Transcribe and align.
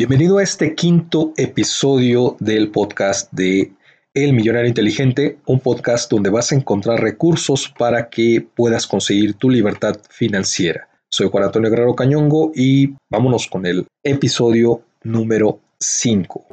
Bienvenido 0.00 0.38
a 0.38 0.42
este 0.42 0.74
quinto 0.74 1.34
episodio 1.36 2.34
del 2.40 2.70
podcast 2.70 3.30
de 3.32 3.74
El 4.14 4.32
Millonario 4.32 4.66
Inteligente, 4.66 5.36
un 5.44 5.60
podcast 5.60 6.10
donde 6.10 6.30
vas 6.30 6.50
a 6.50 6.54
encontrar 6.54 7.02
recursos 7.02 7.70
para 7.78 8.08
que 8.08 8.40
puedas 8.56 8.86
conseguir 8.86 9.34
tu 9.34 9.50
libertad 9.50 10.00
financiera. 10.08 10.88
Soy 11.10 11.28
Juan 11.28 11.44
Antonio 11.44 11.68
Guerrero 11.68 11.94
Cañongo 11.94 12.50
y 12.54 12.94
vámonos 13.10 13.46
con 13.46 13.66
el 13.66 13.86
episodio 14.02 14.80
número 15.02 15.60
5. 15.78 16.46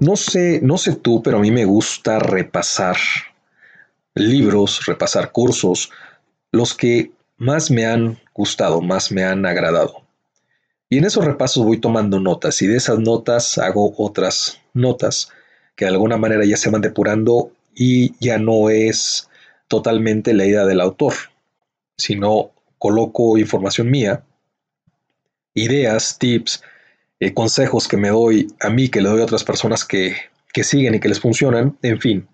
No 0.00 0.16
sé, 0.16 0.60
no 0.62 0.78
sé 0.78 0.94
tú, 0.94 1.22
pero 1.22 1.36
a 1.36 1.40
mí 1.40 1.50
me 1.50 1.66
gusta 1.66 2.20
repasar 2.20 2.96
libros, 4.14 4.86
repasar 4.86 5.30
cursos, 5.30 5.90
los 6.52 6.72
que 6.72 7.10
más 7.36 7.70
me 7.70 7.84
han 7.84 8.18
gustado, 8.32 8.80
más 8.80 9.12
me 9.12 9.24
han 9.24 9.44
agradado. 9.44 10.05
Y 10.88 10.98
en 10.98 11.04
esos 11.04 11.24
repasos 11.24 11.64
voy 11.64 11.78
tomando 11.78 12.20
notas 12.20 12.62
y 12.62 12.66
de 12.66 12.76
esas 12.76 12.98
notas 12.98 13.58
hago 13.58 13.92
otras 13.96 14.60
notas 14.72 15.30
que 15.74 15.84
de 15.84 15.90
alguna 15.90 16.16
manera 16.16 16.44
ya 16.44 16.56
se 16.56 16.70
van 16.70 16.80
depurando 16.80 17.50
y 17.74 18.14
ya 18.24 18.38
no 18.38 18.70
es 18.70 19.28
totalmente 19.68 20.32
la 20.32 20.46
idea 20.46 20.64
del 20.64 20.80
autor, 20.80 21.14
sino 21.96 22.52
coloco 22.78 23.36
información 23.36 23.90
mía, 23.90 24.22
ideas, 25.54 26.18
tips, 26.18 26.62
eh, 27.18 27.34
consejos 27.34 27.88
que 27.88 27.96
me 27.96 28.10
doy 28.10 28.48
a 28.60 28.70
mí, 28.70 28.88
que 28.88 29.00
le 29.00 29.08
doy 29.08 29.20
a 29.20 29.24
otras 29.24 29.44
personas 29.44 29.84
que, 29.84 30.16
que 30.52 30.62
siguen 30.62 30.94
y 30.94 31.00
que 31.00 31.08
les 31.08 31.20
funcionan, 31.20 31.76
en 31.82 32.00
fin. 32.00 32.28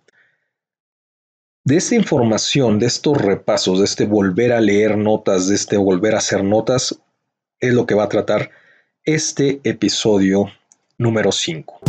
De 1.64 1.76
esta 1.76 1.94
información, 1.94 2.78
de 2.78 2.86
estos 2.86 3.16
repasos, 3.16 3.78
de 3.78 3.84
este 3.84 4.04
volver 4.04 4.52
a 4.52 4.60
leer 4.60 4.98
notas, 4.98 5.48
de 5.48 5.54
este 5.54 5.76
volver 5.76 6.14
a 6.14 6.18
hacer 6.18 6.42
notas, 6.42 7.00
es 7.62 7.72
lo 7.72 7.86
que 7.86 7.94
va 7.94 8.04
a 8.04 8.08
tratar 8.08 8.50
este 9.04 9.60
episodio 9.62 10.46
número 10.98 11.30
5. 11.30 11.80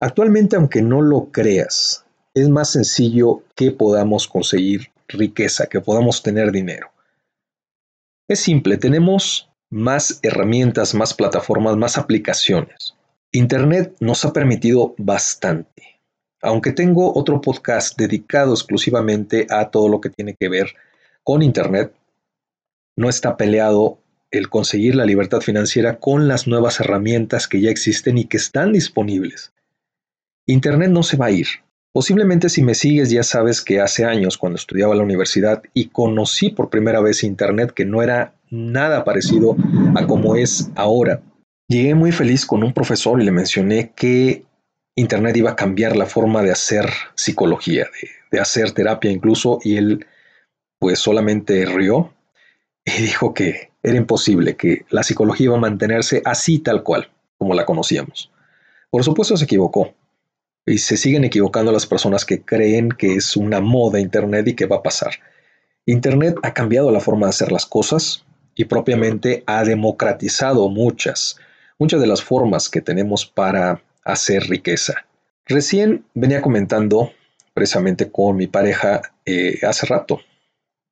Actualmente, 0.00 0.56
aunque 0.56 0.80
no 0.80 1.02
lo 1.02 1.30
creas, 1.30 2.06
es 2.32 2.48
más 2.48 2.70
sencillo 2.70 3.44
que 3.54 3.70
podamos 3.70 4.26
conseguir 4.26 4.90
riqueza, 5.08 5.66
que 5.66 5.82
podamos 5.82 6.22
tener 6.22 6.50
dinero. 6.52 6.90
Es 8.26 8.40
simple, 8.40 8.78
tenemos 8.78 9.50
más 9.68 10.18
herramientas, 10.22 10.94
más 10.94 11.12
plataformas, 11.12 11.76
más 11.76 11.98
aplicaciones. 11.98 12.94
Internet 13.30 13.94
nos 14.00 14.24
ha 14.24 14.32
permitido 14.32 14.94
bastante. 14.96 16.00
Aunque 16.40 16.72
tengo 16.72 17.14
otro 17.14 17.42
podcast 17.42 17.98
dedicado 17.98 18.54
exclusivamente 18.54 19.46
a 19.50 19.70
todo 19.70 19.90
lo 19.90 20.00
que 20.00 20.08
tiene 20.08 20.34
que 20.34 20.48
ver 20.48 20.68
con 21.22 21.42
Internet, 21.42 21.92
no 22.96 23.08
está 23.08 23.36
peleado 23.36 23.98
el 24.30 24.48
conseguir 24.48 24.94
la 24.94 25.04
libertad 25.04 25.40
financiera 25.40 25.98
con 25.98 26.26
las 26.26 26.46
nuevas 26.46 26.80
herramientas 26.80 27.46
que 27.46 27.60
ya 27.60 27.70
existen 27.70 28.18
y 28.18 28.24
que 28.24 28.38
están 28.38 28.72
disponibles. 28.72 29.52
Internet 30.46 30.90
no 30.90 31.02
se 31.02 31.16
va 31.16 31.26
a 31.26 31.30
ir. 31.30 31.46
Posiblemente 31.92 32.48
si 32.48 32.62
me 32.62 32.74
sigues 32.74 33.10
ya 33.10 33.22
sabes 33.22 33.60
que 33.60 33.80
hace 33.80 34.06
años 34.06 34.38
cuando 34.38 34.56
estudiaba 34.56 34.94
la 34.94 35.02
universidad 35.02 35.62
y 35.74 35.88
conocí 35.88 36.48
por 36.48 36.70
primera 36.70 37.00
vez 37.00 37.22
Internet 37.22 37.72
que 37.72 37.84
no 37.84 38.02
era 38.02 38.34
nada 38.50 39.04
parecido 39.04 39.56
a 39.94 40.06
como 40.06 40.34
es 40.36 40.70
ahora. 40.74 41.20
Llegué 41.68 41.94
muy 41.94 42.12
feliz 42.12 42.46
con 42.46 42.64
un 42.64 42.72
profesor 42.72 43.20
y 43.20 43.24
le 43.24 43.30
mencioné 43.30 43.92
que 43.94 44.44
Internet 44.96 45.36
iba 45.36 45.50
a 45.50 45.56
cambiar 45.56 45.96
la 45.96 46.06
forma 46.06 46.42
de 46.42 46.50
hacer 46.50 46.88
psicología, 47.14 47.84
de, 47.84 48.08
de 48.30 48.40
hacer 48.40 48.72
terapia 48.72 49.10
incluso, 49.10 49.58
y 49.62 49.76
él 49.76 50.06
pues 50.78 50.98
solamente 50.98 51.64
rió 51.64 52.12
y 52.84 53.02
dijo 53.02 53.34
que 53.34 53.70
era 53.82 53.96
imposible, 53.96 54.56
que 54.56 54.84
la 54.90 55.02
psicología 55.02 55.46
iba 55.46 55.56
a 55.56 55.60
mantenerse 55.60 56.22
así 56.24 56.58
tal 56.58 56.82
cual, 56.82 57.10
como 57.38 57.54
la 57.54 57.64
conocíamos. 57.64 58.30
Por 58.90 59.04
supuesto 59.04 59.36
se 59.36 59.44
equivocó. 59.44 59.94
Y 60.64 60.78
se 60.78 60.96
siguen 60.96 61.24
equivocando 61.24 61.72
las 61.72 61.86
personas 61.86 62.24
que 62.24 62.42
creen 62.42 62.90
que 62.90 63.16
es 63.16 63.36
una 63.36 63.60
moda 63.60 63.98
Internet 63.98 64.46
y 64.46 64.54
que 64.54 64.66
va 64.66 64.76
a 64.76 64.82
pasar. 64.82 65.14
Internet 65.86 66.36
ha 66.44 66.54
cambiado 66.54 66.92
la 66.92 67.00
forma 67.00 67.26
de 67.26 67.30
hacer 67.30 67.50
las 67.50 67.66
cosas 67.66 68.24
y 68.54 68.66
propiamente 68.66 69.42
ha 69.46 69.64
democratizado 69.64 70.68
muchas, 70.68 71.36
muchas 71.78 72.00
de 72.00 72.06
las 72.06 72.22
formas 72.22 72.68
que 72.68 72.80
tenemos 72.80 73.26
para 73.26 73.82
hacer 74.04 74.44
riqueza. 74.44 75.04
Recién 75.46 76.04
venía 76.14 76.40
comentando 76.40 77.12
precisamente 77.54 78.12
con 78.12 78.36
mi 78.36 78.46
pareja 78.46 79.02
eh, 79.26 79.58
hace 79.66 79.86
rato 79.86 80.20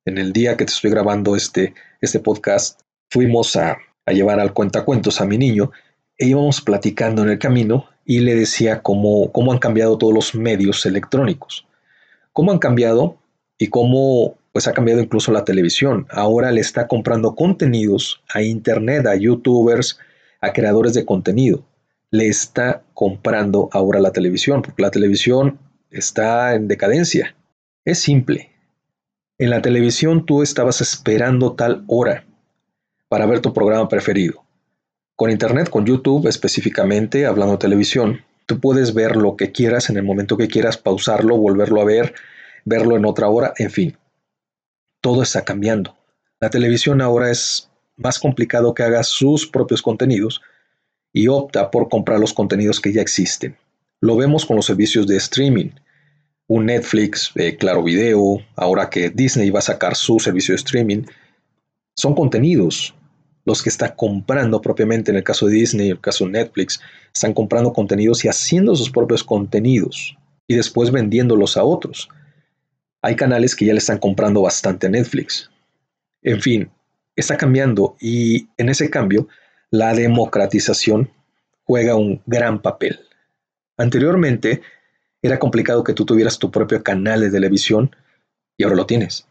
en 0.05 0.17
el 0.17 0.33
día 0.33 0.57
que 0.57 0.65
te 0.65 0.71
estoy 0.71 0.91
grabando 0.91 1.35
este, 1.35 1.73
este 2.01 2.19
podcast, 2.19 2.81
fuimos 3.09 3.55
a, 3.55 3.77
llevar 4.07 4.39
al 4.39 4.53
cuentacuentos 4.53 5.21
a 5.21 5.25
mi 5.25 5.37
niño 5.37 5.71
e 6.17 6.27
íbamos 6.27 6.59
platicando 6.59 7.21
en 7.23 7.29
el 7.29 7.39
camino 7.39 7.85
y 8.03 8.19
le 8.19 8.35
decía 8.35 8.81
cómo, 8.81 9.31
cómo 9.31 9.53
han 9.53 9.59
cambiado 9.59 9.97
todos 9.97 10.13
los 10.13 10.35
medios 10.35 10.85
electrónicos, 10.85 11.65
cómo 12.33 12.51
han 12.51 12.59
cambiado 12.59 13.17
y 13.57 13.67
cómo 13.67 14.37
pues 14.51 14.67
ha 14.67 14.73
cambiado 14.73 14.99
incluso 14.99 15.31
la 15.31 15.45
televisión. 15.45 16.07
Ahora 16.09 16.51
le 16.51 16.59
está 16.59 16.87
comprando 16.87 17.35
contenidos 17.35 18.21
a 18.33 18.41
internet, 18.41 19.05
a 19.07 19.15
youtubers, 19.15 19.97
a 20.41 20.51
creadores 20.51 20.93
de 20.93 21.05
contenido. 21.05 21.63
Le 22.09 22.27
está 22.27 22.83
comprando 22.93 23.69
ahora 23.71 24.01
la 24.01 24.11
televisión, 24.11 24.61
porque 24.61 24.81
la 24.81 24.91
televisión 24.91 25.57
está 25.89 26.53
en 26.55 26.67
decadencia. 26.67 27.33
Es 27.85 27.99
simple, 27.99 28.50
en 29.41 29.49
la 29.49 29.63
televisión 29.63 30.27
tú 30.27 30.43
estabas 30.43 30.81
esperando 30.81 31.53
tal 31.53 31.83
hora 31.87 32.25
para 33.07 33.25
ver 33.25 33.39
tu 33.39 33.51
programa 33.55 33.89
preferido. 33.89 34.45
Con 35.15 35.31
Internet, 35.31 35.67
con 35.67 35.83
YouTube 35.83 36.27
específicamente, 36.27 37.25
hablando 37.25 37.53
de 37.53 37.57
televisión, 37.57 38.23
tú 38.45 38.59
puedes 38.59 38.93
ver 38.93 39.15
lo 39.15 39.35
que 39.35 39.51
quieras 39.51 39.89
en 39.89 39.97
el 39.97 40.03
momento 40.03 40.37
que 40.37 40.47
quieras, 40.47 40.77
pausarlo, 40.77 41.37
volverlo 41.37 41.81
a 41.81 41.85
ver, 41.85 42.13
verlo 42.65 42.95
en 42.95 43.03
otra 43.03 43.29
hora, 43.29 43.51
en 43.57 43.71
fin. 43.71 43.97
Todo 45.01 45.23
está 45.23 45.43
cambiando. 45.43 45.97
La 46.39 46.51
televisión 46.51 47.01
ahora 47.01 47.31
es 47.31 47.67
más 47.97 48.19
complicado 48.19 48.75
que 48.75 48.83
haga 48.83 49.01
sus 49.01 49.47
propios 49.47 49.81
contenidos 49.81 50.41
y 51.13 51.29
opta 51.29 51.71
por 51.71 51.89
comprar 51.89 52.19
los 52.19 52.35
contenidos 52.35 52.79
que 52.79 52.93
ya 52.93 53.01
existen. 53.01 53.57
Lo 54.01 54.15
vemos 54.17 54.45
con 54.45 54.55
los 54.55 54.67
servicios 54.67 55.07
de 55.07 55.17
streaming 55.17 55.71
un 56.53 56.65
Netflix, 56.65 57.31
eh, 57.35 57.55
Claro 57.55 57.81
Video, 57.81 58.45
ahora 58.57 58.89
que 58.89 59.09
Disney 59.09 59.49
va 59.49 59.59
a 59.59 59.61
sacar 59.61 59.95
su 59.95 60.19
servicio 60.19 60.51
de 60.51 60.57
streaming, 60.57 61.03
son 61.95 62.13
contenidos 62.13 62.93
los 63.45 63.63
que 63.63 63.69
está 63.69 63.95
comprando 63.95 64.59
propiamente 64.61 65.11
en 65.11 65.17
el 65.17 65.23
caso 65.23 65.47
de 65.47 65.53
Disney, 65.53 65.87
en 65.87 65.93
el 65.93 66.01
caso 66.01 66.25
de 66.25 66.31
Netflix, 66.31 66.81
están 67.15 67.33
comprando 67.33 67.71
contenidos 67.71 68.25
y 68.25 68.27
haciendo 68.27 68.75
sus 68.75 68.89
propios 68.89 69.23
contenidos 69.23 70.17
y 70.45 70.55
después 70.55 70.91
vendiéndolos 70.91 71.55
a 71.55 71.63
otros. 71.63 72.09
Hay 73.01 73.15
canales 73.15 73.55
que 73.55 73.63
ya 73.63 73.71
le 73.71 73.79
están 73.79 73.99
comprando 73.99 74.41
bastante 74.41 74.87
a 74.87 74.89
Netflix. 74.89 75.49
En 76.21 76.41
fin, 76.41 76.69
está 77.15 77.37
cambiando 77.37 77.95
y 78.01 78.49
en 78.57 78.67
ese 78.67 78.89
cambio 78.89 79.29
la 79.69 79.93
democratización 79.93 81.11
juega 81.63 81.95
un 81.95 82.21
gran 82.25 82.61
papel. 82.61 82.99
Anteriormente, 83.77 84.61
era 85.21 85.39
complicado 85.39 85.83
que 85.83 85.93
tú 85.93 86.05
tuvieras 86.05 86.39
tu 86.39 86.51
propio 86.51 86.83
canal 86.83 87.21
de 87.21 87.31
televisión 87.31 87.95
y 88.57 88.63
ahora 88.63 88.75
lo 88.75 88.85
tienes. 88.85 89.27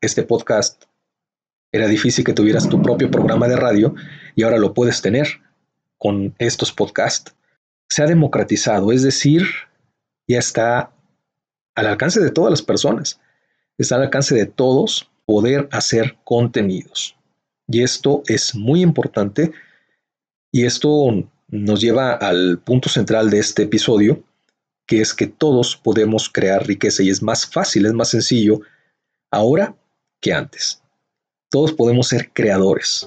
Este 0.00 0.22
podcast 0.22 0.84
era 1.72 1.86
difícil 1.86 2.24
que 2.24 2.34
tuvieras 2.34 2.68
tu 2.68 2.82
propio 2.82 3.10
programa 3.10 3.48
de 3.48 3.56
radio 3.56 3.94
y 4.34 4.42
ahora 4.42 4.58
lo 4.58 4.74
puedes 4.74 5.00
tener 5.00 5.40
con 5.98 6.34
estos 6.38 6.72
podcasts. 6.72 7.34
Se 7.88 8.02
ha 8.02 8.06
democratizado, 8.06 8.92
es 8.92 9.02
decir, 9.02 9.44
ya 10.28 10.38
está 10.38 10.90
al 11.74 11.86
alcance 11.86 12.20
de 12.20 12.30
todas 12.30 12.50
las 12.50 12.62
personas. 12.62 13.20
Está 13.78 13.96
al 13.96 14.02
alcance 14.02 14.34
de 14.34 14.46
todos 14.46 15.10
poder 15.24 15.68
hacer 15.72 16.16
contenidos. 16.24 17.16
Y 17.68 17.82
esto 17.82 18.22
es 18.26 18.54
muy 18.54 18.82
importante 18.82 19.52
y 20.50 20.66
esto 20.66 21.26
nos 21.48 21.80
lleva 21.80 22.12
al 22.12 22.58
punto 22.58 22.88
central 22.88 23.30
de 23.30 23.38
este 23.38 23.62
episodio, 23.62 24.22
que 24.86 25.00
es 25.00 25.14
que 25.14 25.26
todos 25.26 25.76
podemos 25.76 26.28
crear 26.28 26.66
riqueza 26.66 27.02
y 27.02 27.10
es 27.10 27.22
más 27.22 27.46
fácil, 27.46 27.86
es 27.86 27.92
más 27.92 28.10
sencillo 28.10 28.60
ahora 29.30 29.74
que 30.20 30.32
antes. 30.32 30.82
Todos 31.50 31.72
podemos 31.72 32.08
ser 32.08 32.30
creadores. 32.32 33.04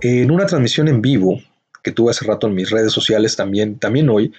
En 0.00 0.30
una 0.30 0.46
transmisión 0.46 0.88
en 0.88 1.02
vivo 1.02 1.40
que 1.82 1.92
tuve 1.92 2.10
hace 2.10 2.24
rato 2.24 2.46
en 2.46 2.54
mis 2.54 2.70
redes 2.70 2.92
sociales, 2.92 3.34
también, 3.36 3.78
también 3.78 4.08
hoy, 4.08 4.32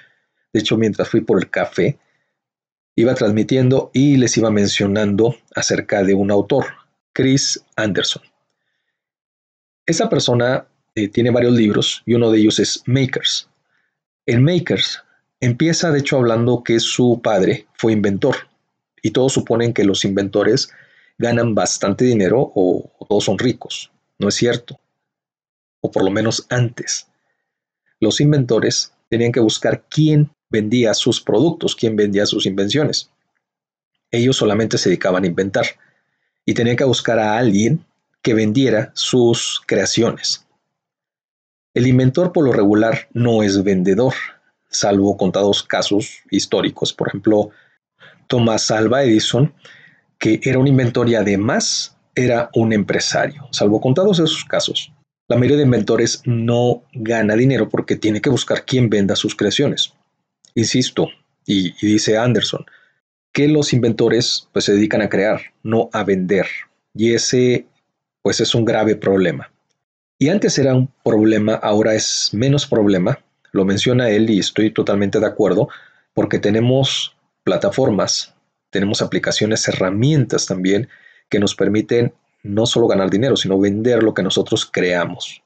de 0.54 0.60
hecho 0.60 0.78
mientras 0.78 1.10
fui 1.10 1.22
por 1.22 1.40
el 1.40 1.50
café, 1.50 1.98
iba 2.96 3.14
transmitiendo 3.16 3.92
y 3.94 4.18
les 4.18 4.38
iba 4.38 4.52
mencionando 4.52 5.36
acerca 5.56 6.04
de 6.04 6.14
un 6.14 6.32
autor, 6.32 6.66
Chris 7.14 7.64
Anderson. 7.76 8.24
Esa 9.86 10.10
persona 10.10 10.68
eh, 10.96 11.08
tiene 11.08 11.32
varios 11.32 11.54
libros 11.54 12.04
y 12.06 12.14
uno 12.14 12.30
de 12.32 12.40
ellos 12.40 12.60
es 12.60 12.84
Makers. 12.86 13.49
En 14.30 14.44
Makers 14.44 15.02
empieza 15.40 15.90
de 15.90 16.02
hecho 16.02 16.18
hablando 16.18 16.64
que 16.64 16.80
su 16.80 17.20
padre 17.24 17.66
fue 17.74 17.94
inventor 17.94 18.36
y 19.02 19.10
todos 19.10 19.34
suponen 19.34 19.74
que 19.74 19.84
los 19.84 20.06
inventores 20.06 20.70
ganan 21.18 21.56
bastante 21.56 22.06
dinero 22.06 22.52
o, 22.54 22.92
todos 23.10 23.24
son 23.24 23.40
ricos. 23.40 23.92
No 24.20 24.28
es 24.28 24.36
cierto. 24.36 24.80
O 25.82 25.90
por 25.90 26.04
lo 26.04 26.12
menos 26.12 26.46
antes. 26.52 27.08
Los 28.00 28.22
inventores 28.22 28.94
tenían 29.10 29.32
que 29.32 29.40
buscar 29.40 29.86
quién 29.90 30.30
vendía 30.52 30.94
sus 30.94 31.20
productos, 31.20 31.76
quién 31.76 31.96
vendía 31.96 32.28
sus 32.28 32.46
invenciones. 32.46 33.10
Ellos 34.12 34.38
solamente 34.38 34.78
se 34.78 34.90
dedicaban 34.90 35.24
a 35.24 35.28
inventar 35.28 35.66
y 36.46 36.54
tenían 36.54 36.78
que 36.78 36.84
buscar 36.84 37.18
a 37.18 37.36
alguien 37.36 37.84
que 38.22 38.36
vendiera 38.36 38.92
sus 38.94 39.60
creaciones. 39.66 40.46
El 41.74 41.88
inventor 41.88 42.34
por 42.34 42.46
lo 42.46 42.52
regular 42.52 43.08
no 43.14 43.44
es 43.44 43.64
vendedor, 43.64 44.14
salvo 44.70 45.18
contados 45.18 45.64
casos 45.64 46.20
históricos. 46.32 46.94
Por 46.94 47.10
ejemplo, 47.10 47.52
Thomas 48.28 48.72
Alva 48.72 49.04
Edison, 49.04 49.54
que 50.18 50.40
era 50.44 50.60
un 50.60 50.68
inventor 50.68 51.08
y 51.10 51.16
además 51.16 51.96
era 52.16 52.50
un 52.54 52.74
empresario, 52.74 53.48
salvo 53.52 53.80
contados 53.80 54.20
esos 54.20 54.44
casos. 54.46 54.92
La 55.28 55.36
mayoría 55.38 55.58
de 55.58 55.64
inventores 55.64 56.24
no 56.26 56.84
gana 56.94 57.36
dinero 57.36 57.70
porque 57.70 57.96
tiene 57.96 58.20
que 58.20 58.32
buscar 58.32 58.66
quién 58.66 58.90
venda 58.90 59.16
sus 59.16 59.36
creaciones. 59.36 59.94
Insisto, 60.56 61.10
y, 61.46 61.76
y 61.82 61.94
dice 61.94 62.18
Anderson, 62.18 62.66
que 63.32 63.48
los 63.48 63.74
inventores 63.74 64.50
pues, 64.52 64.66
se 64.66 64.74
dedican 64.74 65.02
a 65.02 65.10
crear, 65.10 65.40
no 65.62 65.90
a 65.94 66.04
vender. 66.04 66.48
Y 66.96 67.14
ese 67.14 67.68
pues 68.22 68.42
es 68.42 68.56
un 68.56 68.66
grave 68.66 68.96
problema. 68.96 69.52
Y 70.22 70.28
antes 70.28 70.60
era 70.60 70.76
un 70.76 70.92
problema, 71.02 71.54
ahora 71.54 71.96
es 71.96 72.32
menos 72.34 72.68
problema. 72.68 73.20
Lo 73.54 73.64
menciona 73.64 74.10
él 74.10 74.30
y 74.30 74.40
estoy 74.40 74.72
totalmente 74.72 75.18
de 75.22 75.26
acuerdo 75.26 75.70
porque 76.14 76.40
tenemos 76.40 77.16
plataformas, 77.46 78.36
tenemos 78.70 79.02
aplicaciones, 79.02 79.66
herramientas 79.70 80.46
también 80.46 80.90
que 81.30 81.40
nos 81.40 81.56
permiten 81.56 82.14
no 82.44 82.66
solo 82.66 82.88
ganar 82.88 83.10
dinero, 83.10 83.38
sino 83.38 83.58
vender 83.58 84.04
lo 84.04 84.14
que 84.14 84.22
nosotros 84.22 84.70
creamos. 84.70 85.42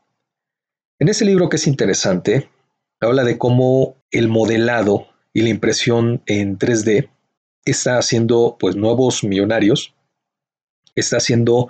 En 0.98 1.08
ese 1.08 1.24
libro 1.24 1.50
que 1.50 1.58
es 1.58 1.68
interesante, 1.68 2.50
habla 3.00 3.24
de 3.24 3.38
cómo 3.38 3.96
el 4.10 4.28
modelado 4.28 5.08
y 5.34 5.44
la 5.44 5.50
impresión 5.50 6.24
en 6.26 6.58
3D 6.58 7.10
está 7.64 8.00
haciendo 8.00 8.58
pues 8.60 8.76
nuevos 8.76 9.24
millonarios, 9.24 9.94
está 10.96 11.18
haciendo 11.18 11.70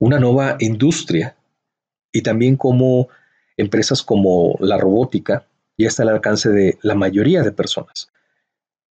una 0.00 0.18
nueva 0.18 0.56
industria 0.58 1.36
y 2.12 2.22
también 2.22 2.56
cómo 2.56 3.08
empresas 3.56 4.02
como 4.02 4.56
la 4.60 4.78
robótica 4.78 5.46
ya 5.78 5.88
está 5.88 6.02
al 6.02 6.10
alcance 6.10 6.50
de 6.50 6.78
la 6.82 6.94
mayoría 6.94 7.42
de 7.42 7.52
personas. 7.52 8.10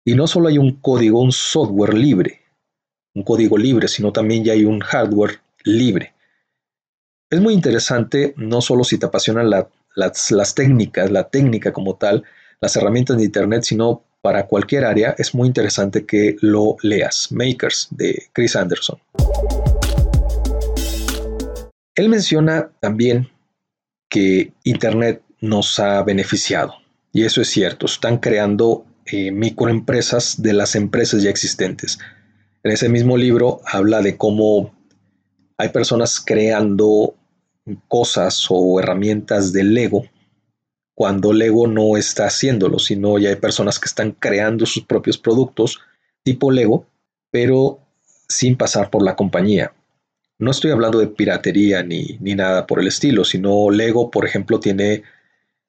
Y 0.04 0.16
no 0.16 0.28
solo 0.28 0.48
hay 0.48 0.58
un 0.58 0.78
código, 0.78 1.22
un 1.22 1.32
software 1.32 1.94
libre, 1.94 2.42
un 3.14 3.24
código 3.24 3.58
libre, 3.58 3.88
sino 3.88 4.12
también 4.12 4.44
ya 4.44 4.54
hay 4.54 4.66
un 4.66 4.80
hardware 4.80 5.40
libre. 5.64 6.14
Es 7.30 7.40
muy 7.40 7.54
interesante, 7.54 8.34
no 8.36 8.62
solo 8.62 8.84
si 8.84 8.98
te 8.98 9.06
apasionan 9.06 9.50
las, 9.50 10.56
técnicas, 10.56 11.12
la 11.12 11.30
técnica 11.30 11.72
como 11.72 11.96
tal, 11.96 12.24
las 12.60 12.76
herramientas 12.76 13.18
de 13.18 13.26
Internet, 13.26 13.64
sino 13.64 14.04
para 14.22 14.48
cualquier 14.48 14.86
área, 14.86 15.16
es 15.18 15.34
muy 15.34 15.48
interesante 15.48 16.06
que 16.06 16.36
lo 16.42 16.76
leas. 16.82 17.32
Makers 17.32 17.88
de 17.92 18.24
Chris 18.34 18.56
Anderson. 18.56 19.00
Él 22.02 22.10
menciona 22.10 22.72
también 22.80 23.30
que 24.10 24.54
Internet 24.64 25.22
nos 25.40 25.78
ha 25.78 26.02
beneficiado. 26.02 26.74
Y 27.14 27.26
eso 27.26 27.42
es 27.44 27.50
cierto. 27.50 27.86
Están 27.86 28.18
creando 28.18 28.88
eh, 29.06 29.30
microempresas 29.30 30.42
de 30.42 30.54
las 30.54 30.74
empresas 30.74 31.22
ya 31.22 31.30
existentes. 31.30 32.00
En 32.64 32.72
ese 32.72 32.90
mismo 32.90 33.18
libro 33.18 33.62
habla 33.68 34.02
de 34.02 34.18
cómo 34.18 34.74
hay 35.60 35.70
personas 35.70 36.20
creando 36.20 37.14
cosas 37.88 38.48
o 38.50 38.80
herramientas 38.80 39.54
de 39.54 39.64
Lego 39.64 40.06
cuando 40.96 41.34
Lego 41.34 41.68
no 41.68 41.98
está 41.98 42.26
haciéndolo, 42.26 42.80
sino 42.80 43.20
ya 43.20 43.30
hay 43.30 43.36
personas 43.36 43.78
que 43.78 43.86
están 43.86 44.14
creando 44.14 44.66
sus 44.66 44.86
propios 44.86 45.20
productos 45.20 45.80
tipo 46.24 46.50
Lego, 46.50 46.88
pero 47.30 47.80
sin 48.28 48.58
pasar 48.58 48.90
por 48.90 49.04
la 49.04 49.16
compañía. 49.16 49.72
No 50.42 50.52
estoy 50.52 50.72
hablando 50.72 51.00
de 51.00 51.08
piratería 51.08 51.84
ni, 51.84 52.18
ni 52.20 52.36
nada 52.36 52.68
por 52.68 52.82
el 52.82 52.88
estilo, 52.88 53.24
sino 53.24 53.70
Lego, 53.72 54.12
por 54.12 54.26
ejemplo, 54.26 54.60
tiene 54.60 55.04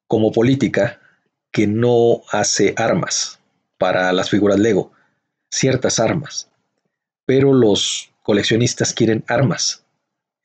como 0.09 0.33
política 0.33 1.01
que 1.53 1.69
no 1.69 2.23
hace 2.33 2.75
armas 2.77 3.39
para 3.79 4.13
las 4.13 4.31
figuras 4.31 4.59
Lego, 4.59 4.91
ciertas 5.51 6.01
armas, 6.01 6.51
pero 7.25 7.53
los 7.53 8.11
coleccionistas 8.25 8.93
quieren 8.93 9.23
armas 9.29 9.83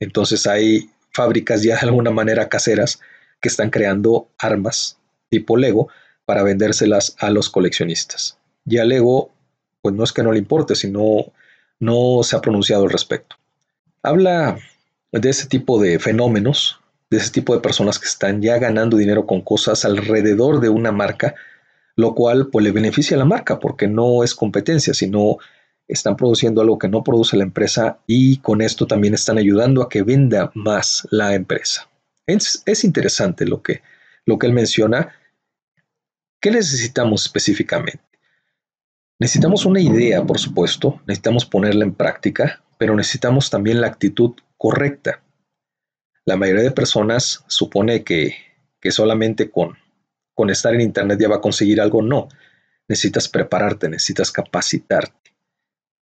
entonces 0.00 0.46
hay 0.46 0.90
fábricas 1.10 1.62
ya 1.62 1.74
de 1.74 1.86
alguna 1.86 2.10
manera 2.10 2.48
caseras 2.48 3.00
que 3.40 3.48
están 3.48 3.70
creando 3.70 4.28
armas 4.38 4.98
tipo 5.30 5.56
Lego 5.56 5.88
para 6.24 6.42
vendérselas 6.42 7.16
a 7.18 7.30
los 7.30 7.50
coleccionistas. 7.50 8.38
Ya 8.64 8.84
Lego, 8.84 9.30
pues 9.82 9.94
no 9.94 10.04
es 10.04 10.12
que 10.12 10.22
no 10.22 10.32
le 10.32 10.38
importe, 10.38 10.74
sino 10.74 11.32
no 11.80 12.22
se 12.22 12.36
ha 12.36 12.40
pronunciado 12.40 12.84
al 12.84 12.90
respecto. 12.90 13.36
Habla 14.02 14.58
de 15.12 15.30
ese 15.30 15.46
tipo 15.46 15.80
de 15.80 15.98
fenómenos, 15.98 16.80
de 17.10 17.16
ese 17.16 17.30
tipo 17.30 17.54
de 17.54 17.60
personas 17.60 17.98
que 17.98 18.06
están 18.06 18.42
ya 18.42 18.58
ganando 18.58 18.96
dinero 18.96 19.26
con 19.26 19.40
cosas 19.40 19.84
alrededor 19.84 20.60
de 20.60 20.68
una 20.68 20.92
marca, 20.92 21.34
lo 21.96 22.14
cual 22.14 22.48
pues 22.48 22.64
le 22.64 22.72
beneficia 22.72 23.16
a 23.16 23.18
la 23.18 23.24
marca 23.24 23.58
porque 23.58 23.88
no 23.88 24.22
es 24.22 24.34
competencia, 24.34 24.94
sino 24.94 25.38
están 25.88 26.16
produciendo 26.16 26.60
algo 26.60 26.78
que 26.78 26.88
no 26.88 27.02
produce 27.02 27.36
la 27.36 27.44
empresa 27.44 27.98
y 28.06 28.36
con 28.38 28.60
esto 28.60 28.86
también 28.86 29.14
están 29.14 29.38
ayudando 29.38 29.82
a 29.82 29.88
que 29.88 30.02
venda 30.02 30.52
más 30.54 31.08
la 31.10 31.34
empresa. 31.34 31.88
Es, 32.26 32.62
es 32.66 32.84
interesante 32.84 33.46
lo 33.46 33.62
que, 33.62 33.82
lo 34.26 34.38
que 34.38 34.46
él 34.46 34.52
menciona. 34.52 35.12
¿Qué 36.40 36.50
necesitamos 36.50 37.22
específicamente? 37.22 38.00
Necesitamos 39.18 39.64
una 39.64 39.80
idea, 39.80 40.24
por 40.24 40.38
supuesto, 40.38 41.00
necesitamos 41.06 41.46
ponerla 41.46 41.84
en 41.84 41.94
práctica, 41.94 42.62
pero 42.78 42.96
necesitamos 42.96 43.50
también 43.50 43.80
la 43.80 43.88
actitud 43.88 44.34
correcta. 44.56 45.22
La 46.24 46.36
mayoría 46.36 46.62
de 46.62 46.70
personas 46.70 47.44
supone 47.48 48.04
que, 48.04 48.34
que 48.80 48.90
solamente 48.90 49.50
con, 49.50 49.76
con 50.34 50.50
estar 50.50 50.74
en 50.74 50.80
Internet 50.80 51.18
ya 51.20 51.28
va 51.28 51.36
a 51.36 51.40
conseguir 51.40 51.80
algo. 51.80 52.00
No, 52.00 52.28
necesitas 52.86 53.28
prepararte, 53.28 53.88
necesitas 53.88 54.30
capacitarte. 54.30 55.34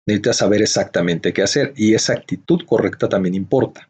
Necesitas 0.06 0.38
saber 0.38 0.62
exactamente 0.62 1.34
qué 1.34 1.42
hacer 1.42 1.74
y 1.76 1.96
esa 1.96 2.14
actitud 2.14 2.62
correcta 2.66 3.10
también 3.10 3.34
importa. 3.34 3.90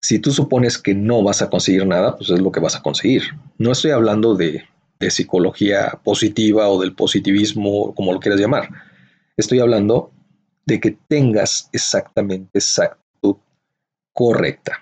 Si 0.00 0.18
tú 0.18 0.32
supones 0.32 0.78
que 0.78 0.94
no 0.94 1.22
vas 1.22 1.42
a 1.42 1.50
conseguir 1.50 1.86
nada, 1.86 2.16
pues 2.16 2.30
es 2.30 2.40
lo 2.40 2.50
que 2.50 2.60
vas 2.60 2.76
a 2.76 2.82
conseguir. 2.82 3.22
No 3.58 3.72
estoy 3.72 3.90
hablando 3.90 4.34
de, 4.34 4.64
psicología 5.10 5.98
positiva 6.04 6.68
o 6.68 6.80
del 6.80 6.94
positivismo, 6.94 7.92
como 7.96 8.12
lo 8.12 8.20
quieras 8.20 8.40
llamar. 8.40 8.68
Estoy 9.36 9.58
hablando 9.58 10.11
de 10.66 10.80
que 10.80 10.96
tengas 11.08 11.68
exactamente 11.72 12.58
esa 12.58 12.84
actitud 12.84 13.36
correcta. 14.12 14.78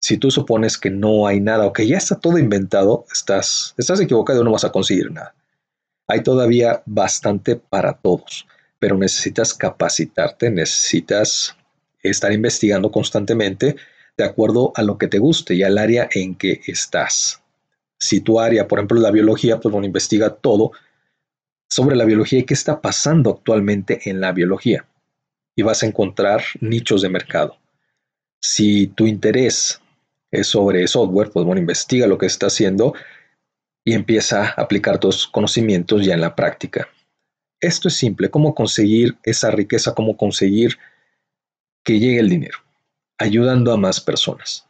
Si 0.00 0.16
tú 0.16 0.30
supones 0.30 0.78
que 0.78 0.90
no 0.90 1.26
hay 1.26 1.40
nada 1.40 1.66
o 1.66 1.72
que 1.72 1.86
ya 1.86 1.98
está 1.98 2.18
todo 2.18 2.38
inventado, 2.38 3.04
estás, 3.12 3.74
estás 3.76 4.00
equivocado 4.00 4.40
y 4.40 4.44
no 4.44 4.52
vas 4.52 4.64
a 4.64 4.72
conseguir 4.72 5.12
nada. 5.12 5.34
Hay 6.08 6.22
todavía 6.22 6.82
bastante 6.86 7.56
para 7.56 7.92
todos 7.92 8.46
pero 8.80 8.96
necesitas 8.96 9.54
capacitarte, 9.54 10.50
necesitas 10.50 11.54
estar 12.02 12.32
investigando 12.32 12.90
constantemente 12.90 13.76
de 14.16 14.24
acuerdo 14.24 14.72
a 14.74 14.82
lo 14.82 14.98
que 14.98 15.06
te 15.06 15.18
guste 15.18 15.54
y 15.54 15.62
al 15.62 15.78
área 15.78 16.08
en 16.12 16.34
que 16.34 16.62
estás. 16.66 17.42
Si 17.98 18.22
tu 18.22 18.40
área, 18.40 18.66
por 18.66 18.78
ejemplo, 18.78 18.98
la 18.98 19.10
biología, 19.10 19.60
pues 19.60 19.70
bueno, 19.70 19.86
investiga 19.86 20.30
todo 20.30 20.72
sobre 21.70 21.96
la 21.96 22.04
biología 22.04 22.40
y 22.40 22.44
qué 22.44 22.54
está 22.54 22.80
pasando 22.80 23.30
actualmente 23.30 24.10
en 24.10 24.20
la 24.20 24.32
biología. 24.32 24.86
Y 25.56 25.62
vas 25.62 25.82
a 25.82 25.86
encontrar 25.86 26.42
nichos 26.60 27.02
de 27.02 27.08
mercado. 27.08 27.56
Si 28.40 28.88
tu 28.88 29.06
interés 29.06 29.80
es 30.30 30.46
sobre 30.48 30.86
software, 30.88 31.30
pues 31.30 31.46
bueno, 31.46 31.60
investiga 31.60 32.06
lo 32.06 32.18
que 32.18 32.26
está 32.26 32.46
haciendo 32.46 32.94
y 33.84 33.94
empieza 33.94 34.44
a 34.44 34.62
aplicar 34.62 34.98
tus 34.98 35.26
conocimientos 35.26 36.04
ya 36.04 36.14
en 36.14 36.20
la 36.20 36.34
práctica. 36.34 36.88
Esto 37.60 37.88
es 37.88 37.94
simple, 37.94 38.30
cómo 38.30 38.54
conseguir 38.54 39.16
esa 39.22 39.50
riqueza, 39.50 39.94
cómo 39.94 40.16
conseguir 40.16 40.78
que 41.84 41.98
llegue 41.98 42.18
el 42.18 42.28
dinero, 42.28 42.58
ayudando 43.18 43.72
a 43.72 43.76
más 43.76 44.00
personas. 44.00 44.66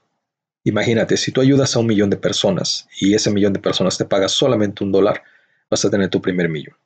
Imagínate, 0.64 1.16
si 1.16 1.33
tú 1.33 1.40
ayudas 1.40 1.75
a 1.75 1.78
un 1.78 1.87
millón 1.87 2.11
de 2.11 2.16
personas 2.16 2.88
y 3.00 3.14
ese 3.14 3.30
millón 3.30 3.52
de 3.52 3.61
personas 3.61 3.97
te 3.97 4.04
paga 4.04 4.28
solamente 4.28 4.85
un 4.85 4.92
dólar, 4.92 5.23
vas 5.71 5.85
a 5.85 5.90
tener 5.90 6.11
tu 6.11 6.21
primer 6.21 6.49
millón. 6.49 6.76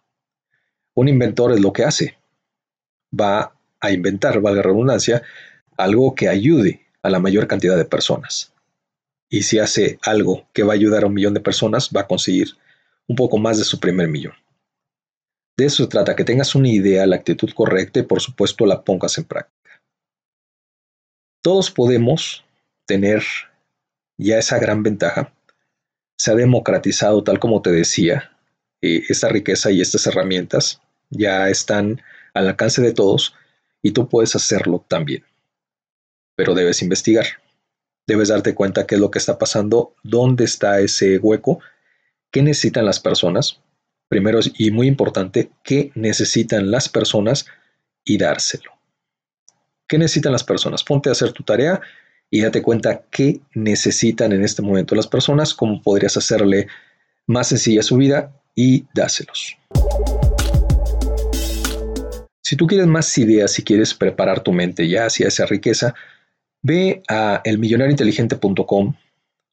Un 0.94 1.08
inventor 1.08 1.52
es 1.52 1.60
lo 1.60 1.72
que 1.72 1.84
hace. 1.84 2.16
Va 3.18 3.54
a 3.80 3.92
inventar, 3.92 4.40
valga 4.40 4.62
redundancia, 4.62 5.22
algo 5.76 6.14
que 6.14 6.28
ayude 6.28 6.86
a 7.02 7.10
la 7.10 7.18
mayor 7.18 7.46
cantidad 7.46 7.76
de 7.76 7.84
personas. 7.84 8.52
Y 9.28 9.42
si 9.42 9.58
hace 9.58 9.98
algo 10.02 10.48
que 10.52 10.62
va 10.62 10.72
a 10.72 10.76
ayudar 10.76 11.04
a 11.04 11.06
un 11.06 11.14
millón 11.14 11.34
de 11.34 11.40
personas, 11.40 11.90
va 11.94 12.02
a 12.02 12.06
conseguir 12.06 12.56
un 13.06 13.16
poco 13.16 13.38
más 13.38 13.58
de 13.58 13.64
su 13.64 13.80
primer 13.80 14.08
millón. 14.08 14.34
De 15.56 15.66
eso 15.66 15.84
se 15.84 15.88
trata, 15.88 16.16
que 16.16 16.24
tengas 16.24 16.54
una 16.54 16.68
idea, 16.68 17.06
la 17.06 17.16
actitud 17.16 17.50
correcta 17.54 18.00
y 18.00 18.04
por 18.04 18.20
supuesto 18.20 18.66
la 18.66 18.82
pongas 18.82 19.18
en 19.18 19.24
práctica. 19.24 19.52
todos 21.42 21.70
podemos 21.70 22.44
tener 22.86 23.22
ya 24.16 24.38
esa 24.38 24.58
gran 24.58 24.82
ventaja. 24.82 25.34
Se 26.18 26.30
ha 26.30 26.34
democratizado, 26.34 27.22
tal 27.22 27.38
como 27.38 27.60
te 27.60 27.70
decía, 27.70 28.38
eh, 28.80 29.02
esta 29.08 29.28
riqueza 29.28 29.70
y 29.70 29.80
estas 29.80 30.06
herramientas 30.06 30.80
ya 31.11 31.49
están 31.49 32.02
al 32.32 32.49
alcance 32.49 32.82
de 32.82 32.92
todos 32.92 33.34
y 33.82 33.92
tú 33.92 34.08
puedes 34.08 34.34
hacerlo 34.34 34.84
también. 34.88 35.25
Pero 36.37 36.54
debes 36.54 36.82
investigar. 36.82 37.26
Debes 38.06 38.28
darte 38.28 38.54
cuenta 38.54 38.87
qué 38.87 38.96
es 38.96 39.00
lo 39.00 39.11
que 39.11 39.18
está 39.18 39.38
pasando, 39.38 39.94
dónde 40.02 40.44
está 40.44 40.80
ese 40.80 41.18
hueco, 41.18 41.61
qué 42.30 42.42
necesitan 42.42 42.84
las 42.84 43.00
personas. 43.00 43.61
Primero 44.08 44.40
y 44.58 44.70
muy 44.70 44.87
importante, 44.87 45.50
qué 45.62 45.90
necesitan 45.94 46.70
las 46.70 46.88
personas 46.88 47.46
y 48.04 48.18
dárselo. 48.18 48.73
¿Qué 49.88 49.99
necesitan 49.99 50.32
las 50.32 50.44
personas? 50.44 50.84
Ponte 50.84 51.08
a 51.08 51.12
hacer 51.12 51.32
tu 51.32 51.42
tarea 51.42 51.80
y 52.30 52.42
date 52.42 52.62
cuenta 52.62 53.02
qué 53.11 53.40
necesitan 53.54 54.32
en 54.32 54.44
este 54.44 54.62
momento 54.62 54.94
las 54.94 55.06
personas, 55.06 55.54
cómo 55.54 55.80
podrías 55.82 56.16
hacerle 56.16 56.68
más 57.26 57.49
sencilla 57.49 57.82
su 57.82 57.96
vida 57.96 58.32
y 58.54 58.84
dáselos. 58.94 59.56
Si 62.44 62.56
tú 62.56 62.66
quieres 62.66 62.86
más 62.86 63.16
ideas, 63.16 63.52
si 63.52 63.64
quieres 63.64 63.94
preparar 63.94 64.42
tu 64.42 64.52
mente 64.52 64.86
ya 64.86 65.06
hacia 65.06 65.28
esa 65.28 65.46
riqueza, 65.46 65.94
ve 66.60 67.02
a 67.08 67.40
elmillonariointeligente.com 67.42 68.94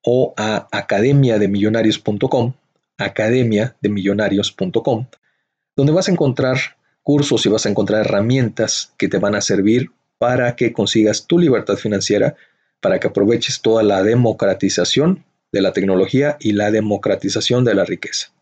o 0.04 0.34
a 0.36 0.68
academiademillonarios.com, 0.72 2.54
academiademillonarios.com, 2.98 5.06
donde 5.78 5.94
vas 5.94 6.10
a 6.10 6.12
encontrar 6.12 6.58
cursos 7.02 7.46
y 7.46 7.50
vas 7.50 7.66
a 7.66 7.70
encontrar 7.70 8.02
herramientas 8.02 8.94
que 8.98 9.08
te 9.08 9.20
van 9.20 9.36
a 9.36 9.42
servir 9.42 9.92
para 10.18 10.58
que 10.58 10.74
consigas 10.74 11.28
tu 11.28 11.40
libertad 11.40 11.78
financiera, 11.78 12.36
para 12.82 13.00
que 13.00 13.08
aproveches 13.08 13.62
toda 13.62 13.84
la 13.84 14.04
democratización 14.04 15.24
de 15.54 15.62
la 15.62 15.72
tecnología 15.72 16.36
y 16.42 16.52
la 16.52 16.72
democratización 16.72 17.64
de 17.64 17.76
la 17.76 17.86
riqueza. 17.86 18.34